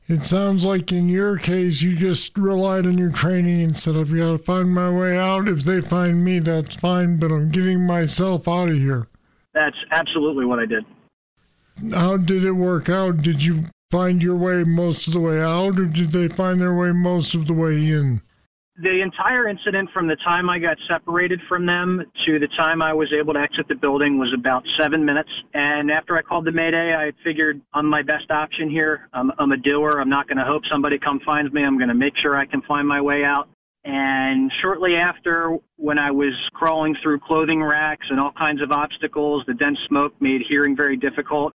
It 0.07 0.23
sounds 0.23 0.65
like 0.65 0.91
in 0.91 1.07
your 1.07 1.37
case, 1.37 1.81
you 1.81 1.95
just 1.95 2.37
relied 2.37 2.85
on 2.85 2.97
your 2.97 3.11
training 3.11 3.61
and 3.61 3.77
said, 3.77 3.95
I've 3.95 4.15
got 4.15 4.31
to 4.31 4.37
find 4.37 4.73
my 4.73 4.89
way 4.89 5.17
out. 5.17 5.47
If 5.47 5.63
they 5.63 5.79
find 5.79 6.25
me, 6.25 6.39
that's 6.39 6.75
fine, 6.75 7.17
but 7.17 7.31
I'm 7.31 7.51
getting 7.51 7.87
myself 7.87 8.47
out 8.47 8.67
of 8.67 8.75
here. 8.75 9.07
That's 9.53 9.77
absolutely 9.91 10.45
what 10.45 10.59
I 10.59 10.65
did. 10.65 10.85
How 11.93 12.17
did 12.17 12.43
it 12.43 12.51
work 12.51 12.89
out? 12.89 13.17
Did 13.17 13.43
you 13.43 13.63
find 13.89 14.21
your 14.21 14.35
way 14.35 14.65
most 14.65 15.07
of 15.07 15.13
the 15.13 15.21
way 15.21 15.39
out, 15.39 15.79
or 15.79 15.85
did 15.85 16.11
they 16.11 16.27
find 16.27 16.59
their 16.59 16.75
way 16.75 16.91
most 16.91 17.33
of 17.33 17.47
the 17.47 17.53
way 17.53 17.87
in? 17.87 18.21
The 18.77 19.01
entire 19.01 19.47
incident 19.47 19.89
from 19.93 20.07
the 20.07 20.15
time 20.25 20.49
I 20.49 20.57
got 20.57 20.77
separated 20.89 21.39
from 21.47 21.65
them 21.65 22.01
to 22.25 22.39
the 22.39 22.47
time 22.57 22.81
I 22.81 22.91
was 22.91 23.13
able 23.13 23.33
to 23.33 23.39
exit 23.39 23.67
the 23.67 23.75
building 23.75 24.17
was 24.17 24.33
about 24.33 24.63
seven 24.79 25.05
minutes. 25.05 25.29
And 25.53 25.91
after 25.91 26.17
I 26.17 26.23
called 26.23 26.45
the 26.45 26.51
Mayday, 26.51 26.95
I 26.95 27.11
figured 27.23 27.61
I'm 27.73 27.87
my 27.87 28.01
best 28.01 28.31
option 28.31 28.71
here. 28.71 29.09
I'm, 29.13 29.31
I'm 29.37 29.51
a 29.51 29.57
doer. 29.57 29.99
I'm 29.99 30.09
not 30.09 30.27
going 30.27 30.39
to 30.39 30.45
hope 30.45 30.63
somebody 30.71 30.97
come 30.97 31.19
finds 31.23 31.53
me. 31.53 31.63
I'm 31.63 31.77
going 31.77 31.89
to 31.89 31.95
make 31.95 32.13
sure 32.21 32.35
I 32.35 32.47
can 32.47 32.63
find 32.63 32.87
my 32.87 32.99
way 32.99 33.23
out. 33.23 33.47
And 33.85 34.51
shortly 34.61 34.95
after, 34.95 35.57
when 35.75 35.99
I 35.99 36.09
was 36.09 36.33
crawling 36.53 36.95
through 37.03 37.19
clothing 37.19 37.61
racks 37.61 38.07
and 38.09 38.19
all 38.19 38.31
kinds 38.31 38.61
of 38.61 38.71
obstacles, 38.71 39.43
the 39.45 39.53
dense 39.53 39.77
smoke 39.87 40.13
made 40.19 40.41
hearing 40.49 40.75
very 40.75 40.97
difficult. 40.97 41.52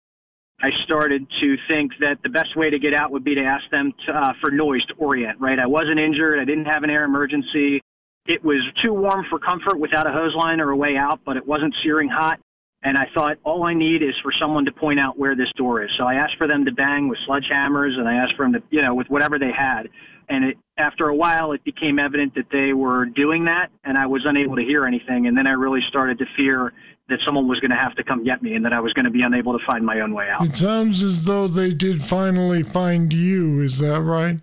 I 0.60 0.70
started 0.86 1.28
to 1.40 1.56
think 1.68 1.92
that 2.00 2.18
the 2.24 2.30
best 2.30 2.56
way 2.56 2.72
to 2.72 2.80
get 2.80 3.00
out 3.00 3.12
would 3.12 3.24
be 3.24 3.36
to 3.36 3.44
ask 3.44 3.70
them 3.70 3.94
to, 4.08 4.12
uh, 4.12 4.34
for 4.42 4.50
noise 4.50 4.84
to 4.88 4.96
orient, 4.96 5.40
right? 5.40 5.60
I 5.60 5.68
wasn't 5.68 6.00
injured. 6.00 6.40
I 6.40 6.46
didn't 6.46 6.66
have 6.66 6.84
an 6.84 6.90
air 6.90 7.04
emergency. 7.04 7.80
It 8.26 8.44
was 8.44 8.62
too 8.84 8.92
warm 8.92 9.26
for 9.30 9.38
comfort 9.38 9.80
without 9.80 10.08
a 10.08 10.12
hose 10.12 10.34
line 10.36 10.60
or 10.60 10.72
a 10.72 10.76
way 10.76 10.98
out, 10.98 11.20
but 11.26 11.38
it 11.38 11.46
wasn't 11.46 11.76
searing 11.84 12.10
hot. 12.10 12.40
And 12.84 12.98
I 12.98 13.06
thought, 13.14 13.38
all 13.44 13.64
I 13.64 13.74
need 13.74 14.02
is 14.02 14.14
for 14.24 14.32
someone 14.40 14.66
to 14.66 14.72
point 14.72 15.00
out 15.00 15.18
where 15.18 15.36
this 15.36 15.52
door 15.58 15.84
is. 15.84 15.92
So 15.98 16.06
I 16.06 16.16
asked 16.16 16.38
for 16.38 16.48
them 16.48 16.66
to 16.66 16.72
bang 16.72 17.08
with 17.08 17.20
sledgehammers 17.28 17.98
and 17.98 18.08
I 18.08 18.16
asked 18.16 18.36
for 18.36 18.46
them 18.46 18.54
to, 18.54 18.64
you 18.72 18.82
know, 18.82 18.96
with 18.96 19.08
whatever 19.10 19.38
they 19.38 19.52
had. 19.52 19.90
And 20.30 20.44
it, 20.44 20.58
after 20.78 21.08
a 21.08 21.16
while, 21.16 21.54
it 21.54 21.64
became 21.64 22.00
evident 22.00 22.36
that 22.36 22.48
they 22.52 22.74
were 22.74 23.06
doing 23.06 23.46
that 23.46 23.70
and 23.84 23.98
I 23.98 24.08
was 24.08 24.24
unable 24.26 24.56
to 24.56 24.64
hear 24.64 24.86
anything. 24.86 25.28
And 25.28 25.38
then 25.38 25.48
I 25.48 25.52
really 25.52 25.82
started 25.88 26.18
to 26.20 26.26
fear 26.36 26.74
that 27.10 27.20
someone 27.26 27.48
was 27.48 27.60
going 27.60 27.72
to 27.72 27.78
have 27.78 27.96
to 27.96 28.04
come 28.04 28.24
get 28.24 28.42
me 28.44 28.54
and 28.54 28.66
that 28.66 28.74
I 28.74 28.80
was 28.80 28.94
going 28.94 29.06
to 29.06 29.12
be 29.12 29.22
unable 29.22 29.58
to 29.58 29.66
find 29.66 29.86
my 29.86 30.02
own 30.02 30.14
way 30.14 30.28
out. 30.30 30.46
It 30.46 30.56
sounds 30.56 31.04
as 31.04 31.24
though 31.24 31.48
they 31.48 31.74
did 31.74 32.04
finally 32.04 32.64
find 32.64 33.14
you. 33.14 33.62
Is 33.62 33.78
that 33.80 34.02
right? 34.02 34.38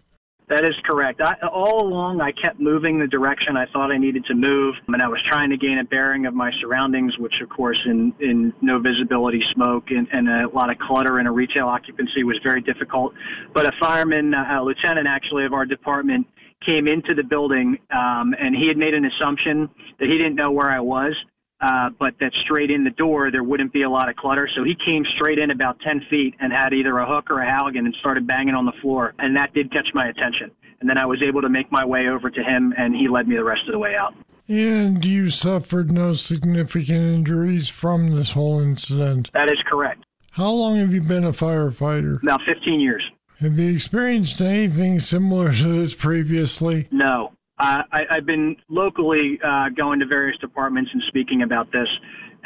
That 0.49 0.65
is 0.65 0.75
correct. 0.85 1.23
I, 1.25 1.35
all 1.47 1.87
along, 1.87 2.21
I 2.21 2.31
kept 2.31 2.61
moving 2.61 2.99
the 2.99 3.07
direction 3.07 3.57
I 3.57 3.65
thought 3.73 3.91
I 3.91 3.97
needed 3.97 4.27
to 4.27 4.35
move, 4.35 4.75
and 4.89 5.01
I 5.01 5.09
was 5.09 5.19
trying 5.27 5.49
to 5.51 5.57
gain 5.57 5.79
a 5.79 5.85
bearing 5.85 6.27
of 6.27 6.35
my 6.35 6.51
surroundings, 6.61 7.17
which, 7.19 7.35
of 7.43 7.49
course, 7.49 7.79
in, 7.87 8.13
in 8.21 8.53
no 8.61 8.79
visibility, 8.79 9.43
smoke, 9.55 9.85
and, 9.89 10.07
and 10.13 10.29
a 10.29 10.49
lot 10.55 10.71
of 10.71 10.79
clutter 10.79 11.19
in 11.19 11.27
a 11.27 11.33
retail 11.33 11.67
occupancy 11.67 12.25
was 12.25 12.39
very 12.43 12.61
difficult. 12.61 13.15
But 13.55 13.65
a 13.65 13.73
fireman, 13.81 14.35
a 14.35 14.63
lieutenant 14.63 15.07
actually 15.07 15.47
of 15.47 15.55
our 15.55 15.65
department, 15.65 16.27
came 16.65 16.89
into 16.89 17.15
the 17.15 17.25
building, 17.25 17.79
um, 17.91 18.35
and 18.39 18.55
he 18.55 18.69
had 18.69 18.77
made 18.77 18.93
an 18.93 19.07
assumption 19.07 19.69
that 19.99 20.09
he 20.09 20.19
didn't 20.19 20.35
know 20.35 20.51
where 20.51 20.71
I 20.71 20.81
was 20.81 21.15
uh, 21.65 21.89
but 21.99 22.15
that 22.21 22.33
straight 22.45 22.71
in 22.71 22.85
the 22.85 22.91
door 22.91 23.31
there 23.31 23.43
wouldn't 23.43 23.73
be 23.73 23.83
a 23.83 23.91
lot 23.91 24.11
of 24.11 24.17
clutter. 24.17 24.49
So 24.55 24.63
he 24.65 24.77
came 24.85 25.05
straight 25.17 25.39
in 25.39 25.51
about 25.51 25.81
10 25.81 26.07
feet 26.11 26.35
and 26.41 26.53
had 26.53 26.75
either 26.75 26.99
a 26.99 27.07
hook 27.07 27.31
or 27.31 27.41
a 27.41 27.51
Halligan 27.51 27.87
and 27.87 27.95
started 28.01 28.27
banging 28.27 28.55
on 28.55 28.67
the 28.67 28.75
floor, 28.83 29.15
and 29.19 29.35
that 29.37 29.55
did 29.55 29.73
catch 29.73 29.89
my 29.95 30.09
attention. 30.09 30.51
And 30.81 30.91
then 30.91 30.99
I 30.99 31.07
was 31.07 31.23
able 31.27 31.41
to 31.41 31.49
make 31.49 31.73
my 31.73 31.85
way 31.85 32.09
over 32.09 32.29
to 32.29 32.43
him, 32.43 32.75
and 32.77 32.95
he 32.95 33.09
led 33.09 33.27
me 33.27 33.37
the 33.37 33.45
rest 33.45 33.63
of 33.67 33.73
the 33.73 33.79
way 33.79 33.95
out. 33.95 34.15
And 34.47 35.03
you 35.03 35.31
suffered 35.31 35.91
no 35.91 36.13
significant 36.13 36.99
injuries 36.99 37.71
from 37.71 38.15
this 38.15 38.33
whole 38.33 38.61
incident? 38.61 39.31
That 39.33 39.49
is 39.49 39.57
correct. 39.65 40.05
How 40.33 40.51
long 40.51 40.77
have 40.77 40.93
you 40.93 41.01
been 41.01 41.25
a 41.25 41.33
firefighter? 41.33 42.23
About 42.23 42.43
15 42.47 42.81
years. 42.81 43.03
Have 43.41 43.59
you 43.59 43.75
experienced 43.75 44.41
anything 44.41 45.01
similar 45.01 45.53
to 45.53 45.63
this 45.63 45.95
previously? 45.95 46.89
No. 46.91 47.33
Uh, 47.59 47.83
I, 47.93 48.01
I've 48.11 48.27
been 48.27 48.57
locally 48.69 49.39
uh, 49.45 49.69
going 49.77 50.01
to 50.01 50.07
various 50.07 50.39
departments 50.39 50.91
and 50.93 51.03
speaking 51.09 51.43
about 51.43 51.71
this. 51.71 51.89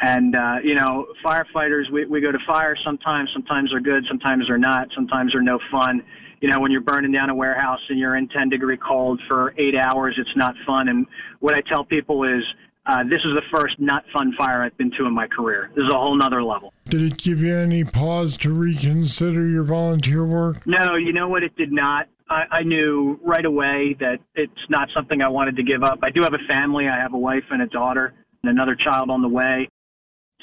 And, 0.01 0.35
uh, 0.35 0.55
you 0.63 0.75
know, 0.75 1.07
firefighters, 1.25 1.91
we, 1.91 2.05
we 2.05 2.21
go 2.21 2.31
to 2.31 2.37
fire 2.47 2.75
sometimes. 2.85 3.29
Sometimes 3.33 3.71
they're 3.71 3.81
good, 3.81 4.05
sometimes 4.07 4.45
they're 4.47 4.57
not. 4.57 4.87
Sometimes 4.95 5.33
they're 5.33 5.41
no 5.41 5.59
fun. 5.71 6.03
You 6.41 6.49
know, 6.49 6.59
when 6.59 6.71
you're 6.71 6.81
burning 6.81 7.11
down 7.11 7.29
a 7.29 7.35
warehouse 7.35 7.81
and 7.89 7.99
you're 7.99 8.15
in 8.15 8.29
10 8.29 8.49
degree 8.49 8.77
cold 8.77 9.19
for 9.27 9.53
eight 9.57 9.75
hours, 9.75 10.15
it's 10.17 10.37
not 10.37 10.55
fun. 10.65 10.87
And 10.87 11.05
what 11.39 11.53
I 11.53 11.59
tell 11.67 11.83
people 11.83 12.23
is, 12.23 12.43
uh, 12.85 13.03
this 13.03 13.19
is 13.25 13.35
the 13.35 13.41
first 13.51 13.75
not 13.77 14.03
fun 14.17 14.33
fire 14.37 14.63
I've 14.63 14.77
been 14.77 14.89
to 14.91 15.05
in 15.05 15.13
my 15.13 15.27
career. 15.27 15.69
This 15.75 15.83
is 15.83 15.93
a 15.93 15.97
whole 15.97 16.15
nother 16.17 16.41
level. 16.41 16.73
Did 16.85 17.01
it 17.01 17.17
give 17.17 17.41
you 17.41 17.55
any 17.55 17.83
pause 17.83 18.37
to 18.37 18.53
reconsider 18.53 19.47
your 19.47 19.63
volunteer 19.63 20.25
work? 20.25 20.65
No, 20.65 20.95
you 20.95 21.11
know 21.11 21.27
what? 21.27 21.43
It 21.43 21.55
did 21.57 21.71
not. 21.71 22.07
I, 22.29 22.43
I 22.51 22.63
knew 22.63 23.19
right 23.23 23.45
away 23.45 23.95
that 23.99 24.19
it's 24.35 24.53
not 24.69 24.89
something 24.95 25.21
I 25.21 25.29
wanted 25.29 25.55
to 25.57 25.63
give 25.63 25.83
up. 25.83 25.99
I 26.03 26.11
do 26.11 26.21
have 26.23 26.33
a 26.33 26.47
family. 26.47 26.87
I 26.87 26.97
have 26.97 27.13
a 27.13 27.17
wife 27.17 27.43
and 27.49 27.61
a 27.61 27.67
daughter 27.67 28.13
and 28.43 28.51
another 28.51 28.75
child 28.75 29.09
on 29.09 29.21
the 29.21 29.29
way. 29.29 29.67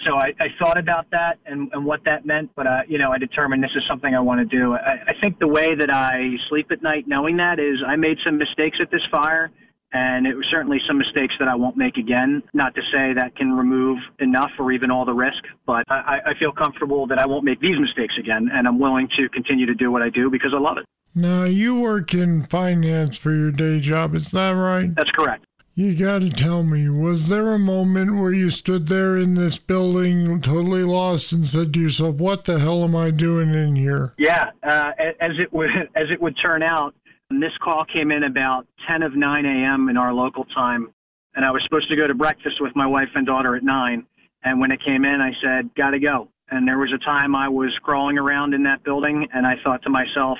So 0.06 0.14
I, 0.14 0.34
I 0.38 0.48
thought 0.62 0.78
about 0.78 1.06
that 1.12 1.38
and, 1.46 1.70
and 1.72 1.84
what 1.84 2.00
that 2.04 2.26
meant, 2.26 2.50
but 2.54 2.66
uh, 2.66 2.80
you 2.86 2.98
know, 2.98 3.12
I 3.12 3.18
determined 3.18 3.62
this 3.62 3.70
is 3.74 3.82
something 3.88 4.14
I 4.14 4.20
want 4.20 4.38
to 4.48 4.56
do. 4.56 4.74
I, 4.74 4.98
I 5.08 5.12
think 5.22 5.38
the 5.38 5.48
way 5.48 5.74
that 5.74 5.88
I 5.90 6.34
sleep 6.50 6.70
at 6.70 6.82
night, 6.82 7.04
knowing 7.08 7.38
that, 7.38 7.58
is 7.58 7.78
I 7.86 7.96
made 7.96 8.18
some 8.22 8.36
mistakes 8.36 8.76
at 8.82 8.90
this 8.90 9.00
fire, 9.10 9.50
and 9.94 10.26
it 10.26 10.34
was 10.34 10.44
certainly 10.50 10.78
some 10.86 10.98
mistakes 10.98 11.34
that 11.38 11.48
I 11.48 11.54
won't 11.54 11.78
make 11.78 11.96
again. 11.96 12.42
Not 12.52 12.74
to 12.74 12.82
say 12.92 13.14
that 13.14 13.36
can 13.36 13.52
remove 13.52 13.98
enough 14.18 14.50
or 14.58 14.70
even 14.70 14.90
all 14.90 15.06
the 15.06 15.14
risk, 15.14 15.42
but 15.66 15.82
I, 15.88 16.18
I 16.26 16.32
feel 16.38 16.52
comfortable 16.52 17.06
that 17.06 17.18
I 17.18 17.26
won't 17.26 17.44
make 17.44 17.60
these 17.60 17.80
mistakes 17.80 18.14
again, 18.18 18.50
and 18.52 18.68
I'm 18.68 18.78
willing 18.78 19.08
to 19.16 19.30
continue 19.30 19.64
to 19.64 19.74
do 19.74 19.90
what 19.90 20.02
I 20.02 20.10
do 20.10 20.28
because 20.28 20.52
I 20.54 20.60
love 20.60 20.76
it. 20.76 20.84
Now, 21.18 21.44
you 21.44 21.80
work 21.80 22.12
in 22.12 22.42
finance 22.42 23.16
for 23.16 23.32
your 23.32 23.50
day 23.50 23.80
job, 23.80 24.14
is 24.14 24.32
that 24.32 24.50
right? 24.50 24.94
That's 24.94 25.10
correct. 25.12 25.46
You 25.74 25.96
got 25.96 26.20
to 26.20 26.28
tell 26.28 26.62
me, 26.62 26.90
was 26.90 27.28
there 27.28 27.54
a 27.54 27.58
moment 27.58 28.20
where 28.20 28.34
you 28.34 28.50
stood 28.50 28.88
there 28.88 29.16
in 29.16 29.34
this 29.34 29.56
building 29.56 30.42
totally 30.42 30.82
lost 30.82 31.32
and 31.32 31.46
said 31.46 31.72
to 31.72 31.80
yourself, 31.80 32.16
"What 32.16 32.44
the 32.44 32.58
hell 32.58 32.84
am 32.84 32.94
I 32.94 33.10
doing 33.10 33.54
in 33.54 33.76
here?" 33.76 34.12
Yeah, 34.18 34.50
uh, 34.62 34.92
as 35.20 35.32
it 35.38 35.50
would 35.54 35.70
as 35.96 36.10
it 36.10 36.20
would 36.20 36.36
turn 36.44 36.62
out, 36.62 36.94
this 37.30 37.56
call 37.64 37.86
came 37.86 38.10
in 38.10 38.22
about 38.24 38.66
10 38.86 39.02
of 39.02 39.16
9 39.16 39.46
a.m. 39.46 39.88
in 39.88 39.96
our 39.96 40.12
local 40.12 40.44
time, 40.54 40.92
and 41.34 41.46
I 41.46 41.50
was 41.50 41.62
supposed 41.64 41.88
to 41.88 41.96
go 41.96 42.06
to 42.06 42.14
breakfast 42.14 42.60
with 42.60 42.76
my 42.76 42.86
wife 42.86 43.08
and 43.14 43.26
daughter 43.26 43.56
at 43.56 43.62
9. 43.62 44.06
And 44.44 44.60
when 44.60 44.70
it 44.70 44.84
came 44.84 45.06
in, 45.06 45.22
I 45.22 45.32
said, 45.42 45.74
"Got 45.74 45.90
to 45.92 45.98
go." 45.98 46.28
And 46.50 46.68
there 46.68 46.78
was 46.78 46.92
a 46.92 47.04
time 47.04 47.34
I 47.34 47.48
was 47.48 47.72
crawling 47.82 48.18
around 48.18 48.52
in 48.52 48.62
that 48.64 48.84
building, 48.84 49.28
and 49.32 49.46
I 49.46 49.54
thought 49.64 49.82
to 49.82 49.90
myself, 49.90 50.38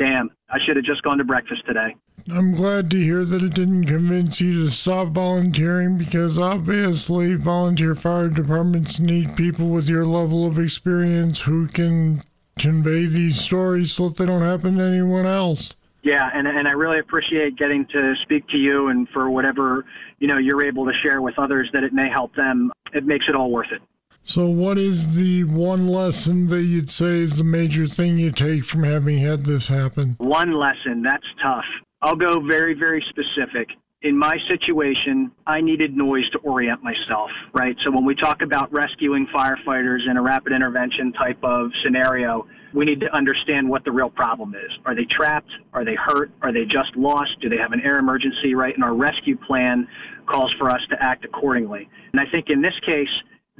damn, 0.00 0.30
I 0.48 0.58
should 0.64 0.76
have 0.76 0.84
just 0.84 1.02
gone 1.02 1.18
to 1.18 1.24
breakfast 1.24 1.62
today. 1.66 1.94
I'm 2.34 2.54
glad 2.54 2.90
to 2.90 2.96
hear 2.96 3.24
that 3.24 3.42
it 3.42 3.54
didn't 3.54 3.84
convince 3.84 4.40
you 4.40 4.64
to 4.64 4.70
stop 4.70 5.08
volunteering 5.08 5.98
because 5.98 6.38
obviously 6.38 7.34
volunteer 7.34 7.94
fire 7.94 8.28
departments 8.28 8.98
need 8.98 9.36
people 9.36 9.68
with 9.68 9.88
your 9.88 10.06
level 10.06 10.46
of 10.46 10.58
experience 10.58 11.42
who 11.42 11.66
can 11.68 12.20
convey 12.58 13.06
these 13.06 13.40
stories 13.40 13.92
so 13.92 14.08
that 14.08 14.18
they 14.18 14.26
don't 14.26 14.42
happen 14.42 14.76
to 14.76 14.82
anyone 14.82 15.26
else. 15.26 15.74
Yeah, 16.02 16.30
and 16.32 16.48
and 16.48 16.66
I 16.66 16.72
really 16.72 16.98
appreciate 16.98 17.58
getting 17.58 17.86
to 17.92 18.14
speak 18.22 18.48
to 18.48 18.56
you 18.56 18.88
and 18.88 19.06
for 19.10 19.28
whatever, 19.28 19.84
you 20.18 20.28
know, 20.28 20.38
you're 20.38 20.64
able 20.64 20.86
to 20.86 20.92
share 21.04 21.20
with 21.20 21.38
others 21.38 21.68
that 21.74 21.84
it 21.84 21.92
may 21.92 22.08
help 22.08 22.34
them. 22.34 22.72
It 22.94 23.04
makes 23.04 23.26
it 23.28 23.34
all 23.34 23.50
worth 23.50 23.70
it. 23.70 23.82
So, 24.24 24.46
what 24.46 24.76
is 24.78 25.16
the 25.16 25.44
one 25.44 25.88
lesson 25.88 26.48
that 26.48 26.62
you'd 26.62 26.90
say 26.90 27.20
is 27.20 27.36
the 27.36 27.44
major 27.44 27.86
thing 27.86 28.18
you 28.18 28.30
take 28.30 28.64
from 28.64 28.84
having 28.84 29.18
had 29.18 29.44
this 29.44 29.68
happen? 29.68 30.16
One 30.18 30.52
lesson, 30.52 31.02
that's 31.02 31.26
tough. 31.42 31.64
I'll 32.02 32.16
go 32.16 32.40
very, 32.40 32.74
very 32.74 33.04
specific. 33.08 33.68
In 34.02 34.16
my 34.16 34.36
situation, 34.48 35.30
I 35.46 35.60
needed 35.60 35.96
noise 35.96 36.28
to 36.30 36.38
orient 36.38 36.82
myself, 36.82 37.30
right? 37.54 37.74
So, 37.82 37.90
when 37.90 38.04
we 38.04 38.14
talk 38.14 38.42
about 38.42 38.70
rescuing 38.72 39.26
firefighters 39.34 40.08
in 40.08 40.16
a 40.18 40.22
rapid 40.22 40.52
intervention 40.52 41.12
type 41.14 41.42
of 41.42 41.70
scenario, 41.82 42.46
we 42.74 42.84
need 42.84 43.00
to 43.00 43.12
understand 43.16 43.68
what 43.68 43.84
the 43.84 43.90
real 43.90 44.10
problem 44.10 44.54
is. 44.54 44.70
Are 44.84 44.94
they 44.94 45.06
trapped? 45.10 45.50
Are 45.72 45.84
they 45.84 45.96
hurt? 45.96 46.30
Are 46.42 46.52
they 46.52 46.64
just 46.64 46.94
lost? 46.94 47.30
Do 47.40 47.48
they 47.48 47.56
have 47.56 47.72
an 47.72 47.80
air 47.80 47.96
emergency, 47.98 48.54
right? 48.54 48.74
And 48.74 48.84
our 48.84 48.94
rescue 48.94 49.36
plan 49.36 49.88
calls 50.26 50.54
for 50.58 50.70
us 50.70 50.80
to 50.90 50.96
act 51.00 51.24
accordingly. 51.24 51.88
And 52.12 52.20
I 52.20 52.30
think 52.30 52.46
in 52.48 52.62
this 52.62 52.78
case, 52.86 53.08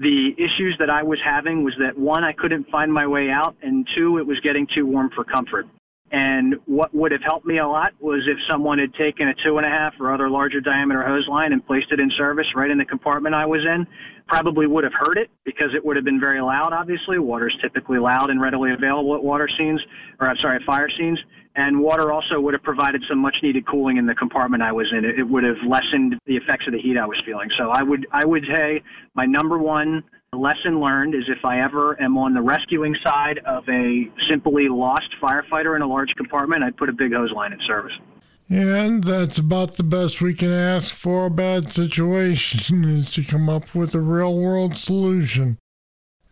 the 0.00 0.30
issues 0.38 0.76
that 0.78 0.88
I 0.88 1.02
was 1.02 1.19
having 1.23 1.62
was 1.62 1.75
that 1.78 1.97
one, 1.99 2.25
I 2.25 2.33
couldn't 2.33 2.69
find 2.71 2.90
my 2.92 3.07
way 3.07 3.28
out, 3.30 3.54
and 3.62 3.87
two, 3.95 4.16
it 4.16 4.26
was 4.26 4.40
getting 4.40 4.66
too 4.75 4.87
warm 4.87 5.11
for 5.14 5.25
comfort. 5.25 5.66
And 6.12 6.57
what 6.67 6.93
would 6.93 7.12
have 7.12 7.23
helped 7.23 7.47
me 7.47 7.59
a 7.59 7.67
lot 7.67 7.93
was 8.00 8.26
if 8.26 8.37
someone 8.50 8.79
had 8.79 8.93
taken 8.95 9.29
a 9.29 9.35
two 9.45 9.59
and 9.59 9.67
a 9.67 9.69
half 9.69 9.95
or 10.00 10.12
other 10.12 10.29
larger 10.29 10.61
diameter 10.61 11.07
hose 11.07 11.26
line 11.29 11.52
and 11.52 11.64
placed 11.64 11.93
it 11.93 12.00
in 12.00 12.11
service 12.19 12.47
right 12.57 12.71
in 12.71 12.79
the 12.79 12.85
compartment 12.85 13.35
I 13.35 13.47
was 13.47 13.61
in. 13.61 13.87
Probably 14.26 14.67
would 14.67 14.83
have 14.85 14.93
heard 14.93 15.19
it 15.19 15.31
because 15.45 15.69
it 15.75 15.85
would 15.85 15.95
have 15.97 16.05
been 16.05 16.19
very 16.19 16.40
loud, 16.40 16.73
obviously. 16.73 17.19
Water 17.19 17.49
is 17.49 17.55
typically 17.62 17.99
loud 17.99 18.31
and 18.31 18.40
readily 18.40 18.73
available 18.73 19.14
at 19.14 19.23
water 19.23 19.49
scenes, 19.57 19.81
or 20.21 20.29
I'm 20.29 20.37
sorry, 20.43 20.59
fire 20.67 20.88
scenes. 20.99 21.19
And 21.57 21.81
water 21.81 22.12
also 22.12 22.40
would 22.40 22.55
have 22.55 22.62
provided 22.62 23.02
some 23.09 23.19
much 23.19 23.37
needed 23.43 23.67
cooling 23.67 23.97
in 23.97 24.07
the 24.07 24.14
compartment 24.14 24.62
I 24.62 24.73
was 24.73 24.87
in. 24.97 25.05
It, 25.05 25.19
it 25.19 25.25
would 25.25 25.45
have 25.45 25.57
lessened 25.67 26.14
the 26.26 26.37
effects 26.37 26.67
of 26.67 26.73
the 26.73 26.81
heat 26.81 26.97
I 26.97 27.07
was 27.07 27.21
feeling. 27.26 27.50
So 27.59 27.71
I 27.71 27.83
would, 27.83 28.07
I 28.12 28.25
would 28.25 28.45
say 28.55 28.83
my 29.14 29.26
number 29.26 29.59
one 29.59 30.05
lesson 30.40 30.80
learned 30.80 31.14
is 31.14 31.25
if 31.28 31.44
I 31.44 31.60
ever 31.60 32.00
am 32.00 32.16
on 32.16 32.34
the 32.34 32.40
rescuing 32.40 32.96
side 33.06 33.40
of 33.46 33.68
a 33.68 34.10
simply 34.28 34.68
lost 34.68 35.08
firefighter 35.22 35.76
in 35.76 35.82
a 35.82 35.87
large 35.87 36.10
compartment, 36.16 36.64
I'd 36.64 36.76
put 36.76 36.88
a 36.88 36.92
big 36.92 37.12
hose 37.12 37.30
line 37.32 37.52
in 37.52 37.60
service. 37.66 37.92
And 38.49 39.04
that's 39.04 39.38
about 39.38 39.76
the 39.76 39.84
best 39.84 40.20
we 40.20 40.34
can 40.34 40.50
ask 40.50 40.94
for 40.94 41.26
a 41.26 41.30
bad 41.30 41.70
situation 41.70 42.84
is 42.96 43.10
to 43.10 43.22
come 43.22 43.49
up 43.49 43.75
with 43.75 43.94
a 43.94 44.00
real 44.00 44.34
world 44.34 44.76
solution. 44.76 45.58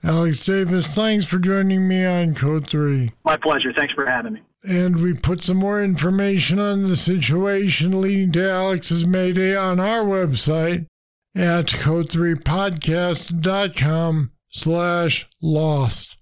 Alex 0.02 0.44
Davis, 0.44 0.86
thanks 0.86 1.26
for 1.26 1.38
joining 1.38 1.86
me 1.86 2.04
on 2.06 2.34
Code 2.34 2.66
3. 2.66 3.10
My 3.24 3.36
pleasure. 3.36 3.72
Thanks 3.76 3.94
for 3.94 4.06
having 4.06 4.34
me. 4.34 4.42
And 4.68 5.02
we 5.02 5.14
put 5.14 5.42
some 5.42 5.56
more 5.56 5.82
information 5.82 6.58
on 6.58 6.88
the 6.88 6.96
situation 6.96 8.00
leading 8.00 8.32
to 8.32 8.48
Alex's 8.48 9.06
Mayday 9.06 9.56
on 9.56 9.78
our 9.78 10.02
website 10.02 10.86
at 11.38 11.66
code3podcast.com 11.66 14.33
slash 14.50 15.28
lost. 15.40 16.16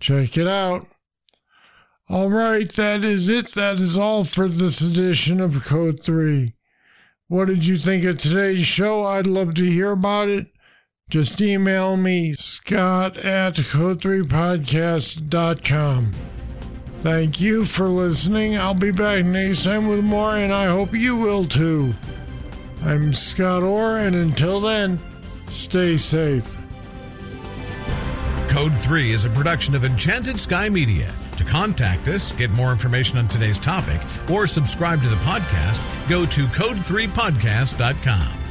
Check 0.00 0.36
it 0.36 0.46
out. 0.46 0.84
All 2.08 2.30
right, 2.30 2.70
that 2.72 3.02
is 3.04 3.28
it. 3.28 3.52
That 3.54 3.78
is 3.78 3.96
all 3.96 4.24
for 4.24 4.48
this 4.48 4.80
edition 4.80 5.40
of 5.40 5.64
Code 5.64 6.02
3. 6.02 6.54
What 7.28 7.46
did 7.48 7.64
you 7.66 7.78
think 7.78 8.04
of 8.04 8.18
today's 8.18 8.66
show? 8.66 9.04
I'd 9.04 9.26
love 9.26 9.54
to 9.54 9.64
hear 9.64 9.92
about 9.92 10.28
it. 10.28 10.48
Just 11.08 11.40
email 11.40 11.96
me, 11.96 12.34
scott 12.34 13.16
at 13.16 13.54
code3podcast.com. 13.54 16.12
Thank 17.00 17.40
you 17.40 17.64
for 17.64 17.88
listening. 17.88 18.56
I'll 18.56 18.74
be 18.74 18.92
back 18.92 19.24
next 19.24 19.64
time 19.64 19.88
with 19.88 20.04
more, 20.04 20.36
and 20.36 20.52
I 20.52 20.66
hope 20.66 20.92
you 20.92 21.16
will 21.16 21.44
too. 21.44 21.94
I'm 22.84 23.12
Scott 23.12 23.62
Orr, 23.62 23.98
and 23.98 24.16
until 24.16 24.60
then, 24.60 24.98
stay 25.46 25.96
safe. 25.96 26.56
Code 28.48 28.76
3 28.76 29.12
is 29.12 29.24
a 29.24 29.30
production 29.30 29.74
of 29.74 29.84
Enchanted 29.84 30.40
Sky 30.40 30.68
Media. 30.68 31.12
To 31.36 31.44
contact 31.44 32.08
us, 32.08 32.32
get 32.32 32.50
more 32.50 32.72
information 32.72 33.18
on 33.18 33.28
today's 33.28 33.58
topic, 33.58 34.00
or 34.30 34.46
subscribe 34.46 35.00
to 35.02 35.08
the 35.08 35.16
podcast, 35.16 35.80
go 36.08 36.26
to 36.26 36.46
code3podcast.com. 36.46 38.41